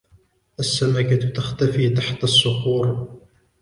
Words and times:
السمكة 0.59 1.15
تختفي 1.29 1.89
تحت 1.89 2.23
الصخور. 2.23 3.19